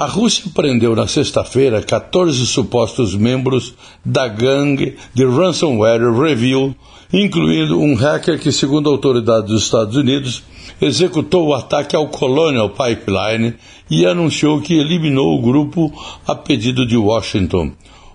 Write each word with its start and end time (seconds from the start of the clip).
A 0.00 0.06
Rússia 0.06 0.50
prendeu 0.54 0.96
na 0.96 1.06
sexta-feira 1.06 1.82
14 1.82 2.46
supostos 2.46 3.14
membros 3.14 3.74
da 4.02 4.26
gangue 4.26 4.96
de 5.12 5.26
ransomware 5.26 6.10
Review, 6.18 6.74
incluindo 7.12 7.78
um 7.78 7.94
hacker 7.94 8.40
que, 8.40 8.50
segundo 8.50 8.88
autoridades 8.88 9.50
dos 9.50 9.64
Estados 9.64 9.96
Unidos, 9.96 10.42
executou 10.80 11.48
o 11.48 11.54
ataque 11.54 11.94
ao 11.94 12.08
Colonial 12.08 12.70
Pipeline 12.70 13.56
e 13.90 14.06
anunciou 14.06 14.62
que 14.62 14.72
eliminou 14.72 15.38
o 15.38 15.42
grupo 15.42 15.92
a 16.26 16.34
pedido 16.34 16.86
de 16.86 16.96
Washington. 16.96 17.72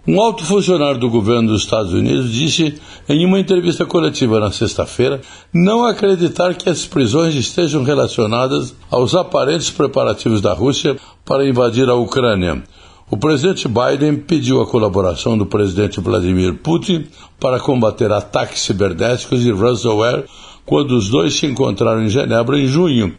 Um 0.07 0.21
alto 0.21 0.45
funcionário 0.45 0.99
do 0.99 1.09
governo 1.09 1.47
dos 1.47 1.63
Estados 1.63 1.91
Unidos 1.91 2.31
disse 2.31 2.75
em 3.09 3.25
uma 3.25 3.39
entrevista 3.39 3.87
coletiva 3.87 4.39
na 4.39 4.51
sexta-feira 4.51 5.19
não 5.51 5.83
acreditar 5.83 6.53
que 6.53 6.69
as 6.69 6.85
prisões 6.85 7.33
estejam 7.33 7.83
relacionadas 7.83 8.75
aos 8.91 9.15
aparentes 9.15 9.71
preparativos 9.71 10.41
da 10.41 10.53
Rússia 10.53 10.95
para 11.25 11.47
invadir 11.47 11.89
a 11.89 11.95
Ucrânia. 11.95 12.61
O 13.09 13.17
presidente 13.17 13.67
Biden 13.67 14.17
pediu 14.17 14.61
a 14.61 14.67
colaboração 14.67 15.35
do 15.35 15.47
presidente 15.47 15.99
Vladimir 15.99 16.53
Putin 16.53 17.07
para 17.39 17.59
combater 17.59 18.11
ataques 18.11 18.61
cibernéticos 18.61 19.43
e 19.43 19.51
ransomware 19.51 20.25
quando 20.67 20.91
os 20.91 21.09
dois 21.09 21.33
se 21.33 21.47
encontraram 21.47 22.03
em 22.03 22.09
Genebra 22.09 22.59
em 22.59 22.67
junho. 22.67 23.15